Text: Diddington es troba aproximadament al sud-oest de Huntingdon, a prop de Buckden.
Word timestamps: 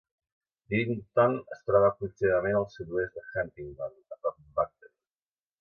Diddington 0.73 1.35
es 1.57 1.61
troba 1.67 1.91
aproximadament 1.93 2.57
al 2.63 2.67
sud-oest 2.77 3.21
de 3.21 3.27
Huntingdon, 3.29 3.97
a 4.17 4.21
prop 4.21 4.41
de 4.43 4.51
Buckden. 4.61 4.97